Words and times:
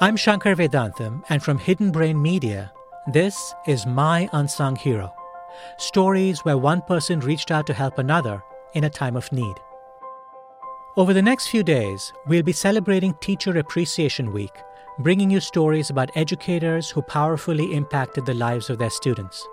I'm 0.00 0.14
Shankar 0.14 0.54
Vedantam, 0.54 1.24
and 1.28 1.42
from 1.42 1.58
Hidden 1.58 1.90
Brain 1.90 2.22
Media, 2.22 2.72
this 3.12 3.52
is 3.66 3.84
My 3.84 4.30
Unsung 4.32 4.76
Hero 4.76 5.12
stories 5.76 6.44
where 6.44 6.56
one 6.56 6.82
person 6.82 7.18
reached 7.18 7.50
out 7.50 7.66
to 7.66 7.74
help 7.74 7.98
another 7.98 8.40
in 8.74 8.84
a 8.84 8.90
time 8.90 9.16
of 9.16 9.32
need. 9.32 9.56
Over 10.96 11.12
the 11.12 11.20
next 11.20 11.48
few 11.48 11.64
days, 11.64 12.12
we'll 12.28 12.44
be 12.44 12.52
celebrating 12.52 13.14
Teacher 13.14 13.58
Appreciation 13.58 14.32
Week, 14.32 14.56
bringing 15.00 15.30
you 15.32 15.40
stories 15.40 15.90
about 15.90 16.16
educators 16.16 16.90
who 16.90 17.02
powerfully 17.02 17.74
impacted 17.74 18.24
the 18.24 18.34
lives 18.34 18.70
of 18.70 18.78
their 18.78 18.90
students. 18.90 19.44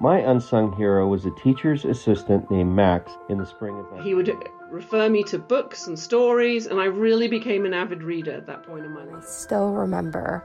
My 0.00 0.20
unsung 0.20 0.74
hero 0.78 1.08
was 1.08 1.26
a 1.26 1.30
teacher's 1.32 1.84
assistant 1.84 2.50
named 2.50 2.74
Max 2.74 3.12
in 3.28 3.36
the 3.36 3.44
spring 3.44 3.78
of. 3.78 4.02
He 4.02 4.14
would 4.14 4.34
refer 4.70 5.08
me 5.08 5.22
to 5.24 5.38
books 5.38 5.86
and 5.86 5.98
stories, 5.98 6.66
and 6.66 6.80
I 6.80 6.84
really 6.84 7.28
became 7.28 7.64
an 7.64 7.74
avid 7.74 8.02
reader 8.02 8.32
at 8.32 8.46
that 8.46 8.62
point 8.62 8.84
in 8.84 8.92
my 8.92 9.04
life. 9.04 9.24
I 9.24 9.26
still 9.26 9.72
remember 9.72 10.44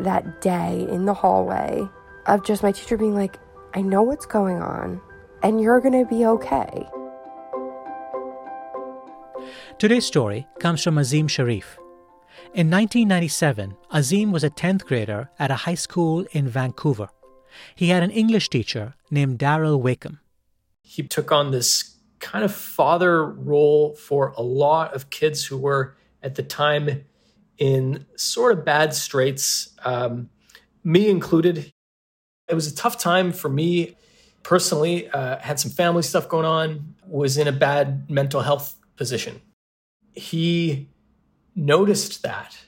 that 0.00 0.40
day 0.40 0.86
in 0.90 1.04
the 1.04 1.14
hallway 1.14 1.88
of 2.26 2.44
just 2.44 2.62
my 2.62 2.72
teacher 2.72 2.96
being 2.96 3.14
like, 3.14 3.38
I 3.74 3.82
know 3.82 4.02
what's 4.02 4.26
going 4.26 4.60
on, 4.60 5.00
and 5.42 5.60
you're 5.60 5.80
going 5.80 6.04
to 6.04 6.08
be 6.08 6.26
okay. 6.26 6.88
Today's 9.78 10.04
story 10.04 10.46
comes 10.58 10.82
from 10.82 10.98
Azim 10.98 11.28
Shariff. 11.28 11.78
In 12.52 12.70
1997, 12.70 13.76
Azim 13.92 14.32
was 14.32 14.44
a 14.44 14.50
10th 14.50 14.84
grader 14.84 15.30
at 15.38 15.50
a 15.50 15.54
high 15.54 15.74
school 15.74 16.26
in 16.32 16.48
Vancouver. 16.48 17.08
He 17.74 17.88
had 17.88 18.02
an 18.02 18.10
English 18.10 18.48
teacher 18.48 18.94
named 19.10 19.38
Daryl 19.38 19.80
Wakeham. 19.80 20.20
He 20.82 21.02
took 21.04 21.30
on 21.30 21.50
this 21.50 21.96
kind 22.20 22.44
of 22.44 22.54
father 22.54 23.24
role 23.24 23.94
for 23.94 24.28
a 24.36 24.42
lot 24.42 24.94
of 24.94 25.10
kids 25.10 25.44
who 25.44 25.58
were 25.58 25.96
at 26.22 26.36
the 26.36 26.42
time 26.42 27.04
in 27.58 28.06
sort 28.16 28.56
of 28.56 28.64
bad 28.64 28.94
straits, 28.94 29.74
um, 29.84 30.30
me 30.84 31.08
included. 31.08 31.72
It 32.48 32.54
was 32.54 32.66
a 32.66 32.74
tough 32.74 32.98
time 32.98 33.32
for 33.32 33.48
me 33.48 33.96
personally. 34.42 35.10
Uh, 35.10 35.38
had 35.38 35.58
some 35.58 35.70
family 35.70 36.02
stuff 36.02 36.28
going 36.28 36.46
on, 36.46 36.94
was 37.06 37.36
in 37.36 37.48
a 37.48 37.52
bad 37.52 38.10
mental 38.10 38.42
health 38.42 38.76
position 38.96 39.40
he 40.14 40.88
noticed 41.54 42.22
that 42.22 42.58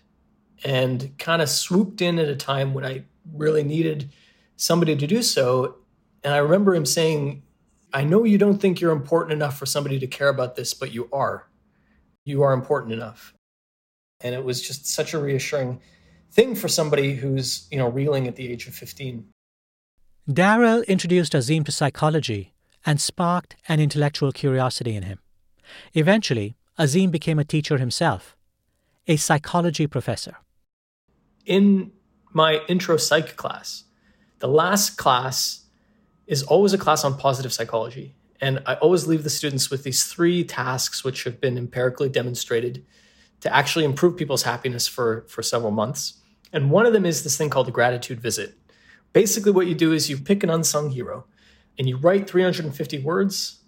and 0.65 1.17
kind 1.19 1.43
of 1.43 1.49
swooped 1.49 2.01
in 2.01 2.19
at 2.19 2.29
a 2.29 2.37
time 2.37 2.75
when 2.75 2.85
I 2.85 3.05
really 3.33 3.63
needed 3.63 4.11
somebody 4.57 4.97
to 4.97 5.07
do 5.07 5.23
so. 5.23 5.77
And 6.23 6.33
I 6.33 6.39
remember 6.39 6.75
him 6.75 6.87
saying, 6.87 7.43
I 7.93 8.05
know 8.05 8.25
you 8.25 8.39
don't 8.39 8.59
think 8.59 8.81
you're 8.81 8.93
important 8.93 9.33
enough 9.33 9.59
for 9.59 9.67
somebody 9.67 9.99
to 9.99 10.07
care 10.07 10.29
about 10.29 10.57
this, 10.57 10.73
but 10.75 10.93
you 10.93 11.09
are. 11.13 11.49
You 12.25 12.43
are 12.43 12.53
important 12.53 12.93
enough. 12.93 13.35
And 14.21 14.35
it 14.35 14.45
was 14.45 14.63
just 14.63 14.87
such 14.87 15.15
a 15.15 15.19
reassuring 15.19 15.81
thing 16.31 16.55
for 16.55 16.69
somebody 16.69 17.15
who's, 17.15 17.67
you 17.71 17.79
know, 17.79 17.89
reeling 17.89 18.27
at 18.27 18.37
the 18.37 18.51
age 18.51 18.67
of 18.67 18.75
15. 18.75 19.27
Daryl 20.31 20.87
introduced 20.87 21.35
Azim 21.35 21.65
to 21.65 21.73
psychology 21.73 22.55
and 22.87 23.01
sparked 23.01 23.57
an 23.69 23.81
intellectual 23.81 24.33
curiosity 24.33 24.97
in 24.97 25.03
him. 25.03 25.19
Eventually, 25.95 26.57
Azim 26.79 27.11
became 27.11 27.39
a 27.39 27.45
teacher 27.45 27.79
himself, 27.79 28.37
a 29.07 29.17
psychology 29.17 29.87
professor. 29.87 30.37
In 31.45 31.93
my 32.33 32.61
intro 32.69 32.97
psych 32.97 33.37
class, 33.37 33.85
the 34.39 34.49
last 34.49 34.97
class 34.97 35.62
is 36.27 36.43
always 36.43 36.73
a 36.73 36.79
class 36.79 37.05
on 37.05 37.17
positive 37.17 37.53
psychology. 37.53 38.15
And 38.41 38.63
I 38.67 38.75
always 38.75 39.07
leave 39.07 39.23
the 39.23 39.31
students 39.31 39.71
with 39.71 39.85
these 39.85 40.05
three 40.05 40.45
tasks, 40.45 41.05
which 41.05 41.25
have 41.25 41.41
been 41.41 41.57
empirically 41.57 42.09
demonstrated 42.09 42.85
to 43.41 43.55
actually 43.55 43.85
improve 43.85 44.17
people's 44.17 44.43
happiness 44.43 44.89
for, 44.89 45.25
for 45.29 45.43
several 45.43 45.71
months. 45.71 46.21
And 46.53 46.71
one 46.71 46.87
of 46.87 46.93
them 46.93 47.07
is 47.07 47.23
this 47.23 47.37
thing 47.37 47.51
called 47.51 47.67
the 47.67 47.73
gratitude 47.73 48.21
visit. 48.21 48.55
Basically, 49.13 49.53
what 49.53 49.67
you 49.67 49.75
do 49.75 49.93
is 49.93 50.11
you 50.11 50.19
pick 50.19 50.43
an 50.43 50.51
unsung 50.51 50.91
hero 50.91 51.27
and 51.79 51.89
you 51.89 51.97
write 51.97 52.29
350 52.29 52.99
words 53.01 53.61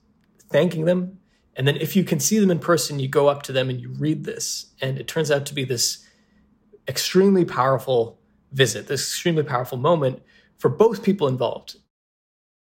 thanking 0.51 0.85
them 0.85 1.19
and 1.57 1.69
then 1.69 1.77
if 1.77 1.95
you 1.95 2.05
can 2.05 2.21
see 2.21 2.39
them 2.39 2.51
in 2.51 2.59
person, 2.59 2.99
you 2.99 3.09
go 3.09 3.29
up 3.29 3.43
to 3.45 3.53
them 3.53 3.71
and 3.71 3.81
you 3.81 3.91
read 3.91 4.25
this. 4.25 4.73
And 4.81 4.99
it 4.99 5.07
turns 5.07 5.31
out 5.31 5.47
to 5.47 5.55
be 5.55 5.65
this 5.65 6.07
extremely 6.89 7.45
powerful 7.45 8.19
visit, 8.53 8.89
this 8.89 9.03
extremely 9.03 9.43
powerful 9.43 9.79
moment 9.79 10.23
for 10.59 10.69
both 10.69 11.03
people 11.03 11.29
involved. 11.29 11.77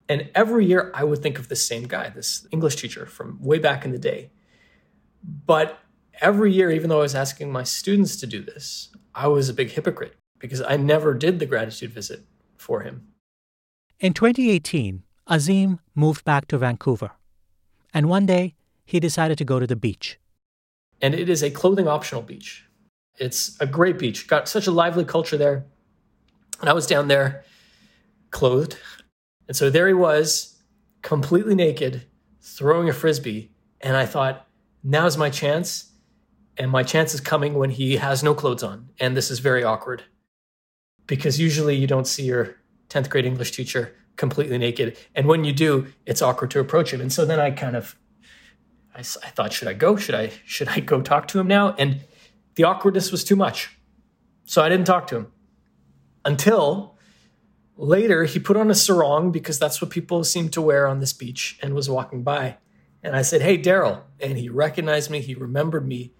And 0.09 0.29
every 0.34 0.66
year 0.66 0.91
I 0.94 1.03
would 1.03 1.22
think 1.22 1.38
of 1.38 1.50
this 1.50 1.68
same 1.68 1.88
guy, 1.88 2.09
this 2.09 2.47
English 2.51 2.78
teacher 2.78 3.06
from 3.06 3.41
way 3.41 3.59
back 3.59 3.84
in 3.84 3.91
the 3.91 4.00
day. 4.00 4.31
But 5.23 5.79
every 6.22 6.53
year, 6.53 6.72
even 6.72 6.90
though 6.90 7.00
I 7.00 7.03
was 7.03 7.16
asking 7.16 7.51
my 7.51 7.63
students 7.63 8.16
to 8.18 8.28
do 8.28 8.41
this, 8.41 8.90
I 9.13 9.28
was 9.28 9.50
a 9.50 9.53
big 9.53 9.72
hypocrite 9.72 10.16
because 10.40 10.62
I 10.62 10.78
never 10.78 11.13
did 11.13 11.40
the 11.40 11.45
gratitude 11.45 11.91
visit 11.91 12.22
for 12.57 12.81
him. 12.81 13.07
In 14.00 14.13
2018, 14.13 15.03
Azim 15.28 15.79
moved 15.95 16.24
back 16.24 16.47
to 16.47 16.57
Vancouver. 16.57 17.12
And 17.94 18.07
one 18.07 18.25
day, 18.25 18.56
he 18.85 19.00
decided 19.00 19.38
to 19.39 19.45
go 19.45 19.59
to 19.59 19.68
the 19.68 19.75
beach. 19.75 20.19
And 21.01 21.13
it 21.13 21.29
is 21.29 21.44
a 21.44 21.51
clothing 21.51 21.88
optional 21.88 22.22
beach. 22.22 22.66
It's 23.18 23.59
a 23.59 23.66
great 23.66 24.00
beach. 24.00 24.28
Got 24.28 24.47
such 24.47 24.68
a 24.68 24.72
lively 24.72 25.03
culture 25.03 25.38
there. 25.38 25.66
And 26.62 26.69
I 26.69 26.74
was 26.74 26.88
down 26.88 27.07
there 27.07 27.44
clothed. 28.31 28.78
And 29.47 29.56
so 29.56 29.69
there 29.69 29.88
he 29.88 29.94
was, 29.94 30.58
completely 31.02 31.56
naked, 31.56 32.06
throwing 32.41 32.90
a 32.90 32.94
frisbee. 32.94 33.52
And 33.81 33.96
I 33.96 34.06
thought, 34.06 34.47
now's 34.84 35.18
my 35.18 35.30
chance. 35.30 35.91
And 36.58 36.72
my 36.72 36.84
chance 36.84 37.13
is 37.13 37.22
coming 37.22 37.53
when 37.53 37.69
he 37.69 37.97
has 37.97 38.24
no 38.24 38.34
clothes 38.34 38.63
on. 38.63 38.90
And 39.00 39.16
this 39.16 39.30
is 39.30 39.40
very 39.40 39.63
awkward 39.63 40.03
because 41.06 41.40
usually 41.40 41.75
you 41.75 41.88
don't 41.88 42.07
see 42.07 42.24
your 42.24 42.57
10th 42.90 43.09
grade 43.09 43.25
English 43.25 43.52
teacher 43.52 43.96
completely 44.18 44.57
naked. 44.57 44.97
And 45.16 45.28
when 45.28 45.44
you 45.44 45.53
do, 45.53 45.88
it's 46.06 46.22
awkward 46.22 46.52
to 46.52 46.59
approach 46.59 46.91
him. 46.91 47.00
And 47.00 47.13
so 47.13 47.25
then 47.25 47.40
I 47.40 47.52
kind 47.52 47.75
of 47.75 47.96
I, 48.97 49.00
I 49.02 49.30
thought, 49.30 49.53
should 49.53 49.68
I 49.68 49.74
go? 49.74 49.96
Should 49.96 50.16
I 50.16 50.31
should 50.46 50.68
I 50.69 50.80
go 50.80 51.02
talk 51.02 51.28
to 51.30 51.40
him 51.40 51.47
now? 51.47 51.75
And 51.78 52.02
the 52.56 52.63
awkwardness 52.63 53.12
was 53.12 53.24
too 53.24 53.36
much, 53.36 53.78
so 54.46 54.63
I 54.63 54.69
didn't 54.69 54.88
talk 54.88 55.06
to 55.07 55.18
him 55.18 55.31
until 56.25 56.97
later 57.78 58.26
he 58.26 58.40
put 58.40 58.58
on 58.58 58.70
a 58.72 58.76
sarong 58.76 59.32
because 59.32 59.60
that's 59.60 59.82
what 59.82 59.92
people 59.92 60.24
seem 60.24 60.50
to 60.50 60.62
wear 60.62 60.88
on 60.88 61.00
this 61.00 61.14
beach 61.14 61.58
and 61.62 61.74
was 61.74 61.90
walking 61.90 62.24
by. 62.24 62.58
And 63.04 63.16
I 63.16 63.22
said, 63.22 63.42
Hey, 63.42 63.58
Daryl. 63.58 64.02
And 64.20 64.38
he 64.38 64.50
recognized 64.50 65.10
me, 65.10 65.22
he 65.22 65.36
remembered 65.36 65.88
me. 65.88 66.14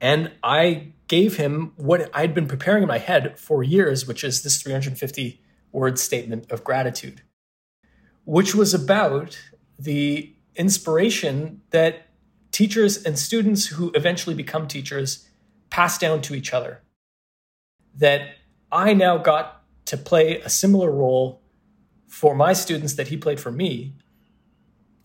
And 0.00 0.32
I 0.42 0.92
gave 1.08 1.36
him 1.36 1.72
what 1.76 2.10
I'd 2.14 2.34
been 2.34 2.46
preparing 2.46 2.82
in 2.82 2.88
my 2.88 2.98
head 2.98 3.38
for 3.38 3.62
years, 3.62 4.06
which 4.06 4.22
is 4.22 4.42
this 4.42 4.60
350 4.62 5.40
word 5.72 5.98
statement 5.98 6.50
of 6.50 6.64
gratitude, 6.64 7.22
which 8.24 8.54
was 8.54 8.74
about 8.74 9.38
the 9.78 10.34
inspiration 10.54 11.60
that 11.70 12.08
teachers 12.52 13.02
and 13.02 13.18
students 13.18 13.66
who 13.66 13.90
eventually 13.94 14.34
become 14.34 14.66
teachers 14.68 15.28
pass 15.70 15.98
down 15.98 16.22
to 16.22 16.34
each 16.34 16.52
other. 16.52 16.82
That 17.94 18.36
I 18.70 18.94
now 18.94 19.18
got 19.18 19.55
to 19.86 19.96
play 19.96 20.40
a 20.40 20.48
similar 20.48 20.90
role 20.90 21.40
for 22.06 22.34
my 22.34 22.52
students 22.52 22.94
that 22.94 23.08
he 23.08 23.16
played 23.16 23.40
for 23.40 23.50
me. 23.50 23.94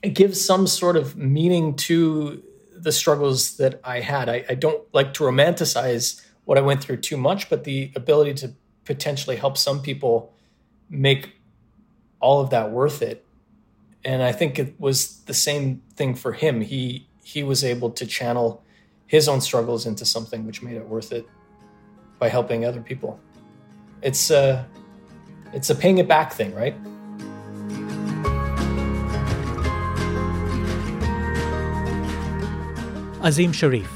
It 0.04 0.10
gives 0.10 0.44
some 0.44 0.68
sort 0.68 0.96
of 0.96 1.16
meaning 1.16 1.76
to 1.88 2.44
the 2.76 2.92
struggles 2.92 3.58
that 3.58 3.80
I 3.84 4.00
had. 4.00 4.30
I, 4.30 4.46
I 4.50 4.56
don't 4.56 4.82
like 4.94 5.14
to 5.16 5.24
romanticize 5.24 6.26
what 6.46 6.58
I 6.58 6.62
went 6.62 6.82
through 6.84 6.98
too 6.98 7.18
much, 7.18 7.50
but 7.50 7.64
the 7.64 7.92
ability 7.96 8.34
to 8.36 8.54
potentially 8.86 9.36
help 9.36 9.58
some 9.58 9.82
people 9.82 10.34
make 10.90 11.36
all 12.20 12.42
of 12.42 12.50
that 12.50 12.72
worth 12.72 13.02
it 13.02 13.26
and 14.04 14.24
I 14.24 14.32
think 14.32 14.58
it 14.58 14.80
was 14.80 15.18
the 15.22 15.34
same 15.34 15.82
thing 15.96 16.16
for 16.16 16.34
him. 16.34 16.62
He 16.62 17.08
he 17.24 17.44
was 17.44 17.64
able 17.64 17.92
to 17.92 18.06
channel 18.06 18.64
his 19.06 19.28
own 19.28 19.42
struggles 19.42 19.86
into 19.86 20.06
something 20.06 20.46
which 20.46 20.62
made 20.62 20.76
it 20.76 20.88
worth 20.88 21.12
it 21.12 21.26
by 22.20 22.30
helping 22.30 22.66
other 22.66 22.82
people. 22.82 23.20
It's 24.02 24.32
a 24.32 24.68
it's 25.54 25.70
a 25.70 25.76
paying 25.76 26.00
it 26.00 26.08
back 26.08 26.34
thing, 26.34 26.56
right? 26.56 26.76
Azim 33.24 33.52
Shariff. 33.52 33.88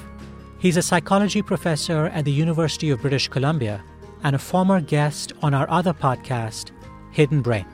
He's 0.59 0.77
a 0.77 0.81
psychology 0.81 1.41
professor 1.41 2.07
at 2.07 2.25
the 2.25 2.31
University 2.31 2.91
of 2.91 3.01
British 3.01 3.27
Columbia 3.27 3.83
and 4.23 4.35
a 4.35 4.39
former 4.39 4.81
guest 4.81 5.33
on 5.41 5.53
our 5.53 5.69
other 5.69 5.93
podcast, 5.93 6.71
Hidden 7.11 7.41
Brain. 7.41 7.65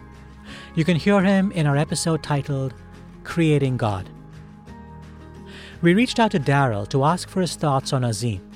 You 0.76 0.86
can 0.86 0.96
hear 0.96 1.22
him 1.22 1.52
in 1.52 1.68
our 1.68 1.76
episode 1.76 2.24
titled 2.24 2.74
Creating 3.24 3.76
God. 3.76 4.10
We 5.82 5.94
reached 5.94 6.20
out 6.20 6.32
to 6.32 6.40
Daryl 6.40 6.88
to 6.90 7.04
ask 7.04 7.28
for 7.28 7.42
his 7.42 7.56
thoughts 7.56 7.92
on 7.92 8.04
Azim. 8.04 8.51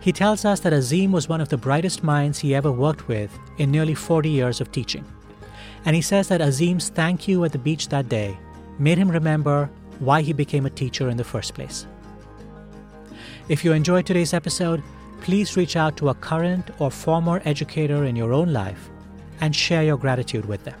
He 0.00 0.12
tells 0.12 0.44
us 0.44 0.60
that 0.60 0.72
Azim 0.72 1.12
was 1.12 1.28
one 1.28 1.40
of 1.40 1.48
the 1.48 1.56
brightest 1.56 2.02
minds 2.02 2.38
he 2.38 2.54
ever 2.54 2.70
worked 2.70 3.08
with 3.08 3.36
in 3.58 3.70
nearly 3.70 3.94
40 3.94 4.28
years 4.28 4.60
of 4.60 4.70
teaching. 4.70 5.04
And 5.84 5.96
he 5.96 6.02
says 6.02 6.28
that 6.28 6.40
Azim's 6.40 6.88
thank 6.88 7.28
you 7.28 7.44
at 7.44 7.52
the 7.52 7.58
beach 7.58 7.88
that 7.88 8.08
day 8.08 8.36
made 8.78 8.98
him 8.98 9.10
remember 9.10 9.70
why 9.98 10.22
he 10.22 10.32
became 10.32 10.66
a 10.66 10.70
teacher 10.70 11.08
in 11.08 11.16
the 11.16 11.24
first 11.24 11.54
place. 11.54 11.86
If 13.48 13.64
you 13.64 13.72
enjoyed 13.72 14.06
today's 14.06 14.34
episode, 14.34 14.82
please 15.20 15.56
reach 15.56 15.76
out 15.76 15.96
to 15.96 16.10
a 16.10 16.14
current 16.14 16.70
or 16.78 16.90
former 16.90 17.42
educator 17.44 18.04
in 18.04 18.14
your 18.14 18.32
own 18.32 18.52
life 18.52 18.90
and 19.40 19.54
share 19.54 19.82
your 19.82 19.96
gratitude 19.96 20.44
with 20.44 20.64
them. 20.64 20.80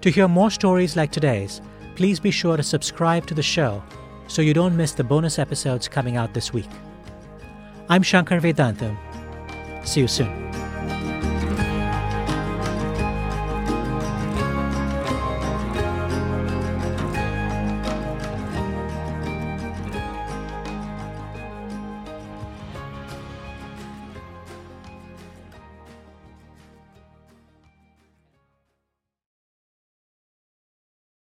To 0.00 0.10
hear 0.10 0.28
more 0.28 0.50
stories 0.50 0.96
like 0.96 1.12
today's, 1.12 1.60
please 1.96 2.20
be 2.20 2.30
sure 2.30 2.56
to 2.56 2.62
subscribe 2.62 3.26
to 3.26 3.34
the 3.34 3.42
show 3.42 3.82
so 4.26 4.42
you 4.42 4.54
don't 4.54 4.76
miss 4.76 4.92
the 4.92 5.04
bonus 5.04 5.38
episodes 5.38 5.88
coming 5.88 6.16
out 6.16 6.34
this 6.34 6.52
week. 6.52 6.70
I'm 7.88 8.02
Shankar 8.02 8.40
Vedantam. 8.40 8.96
See 9.84 10.00
you 10.00 10.08
soon. 10.08 10.43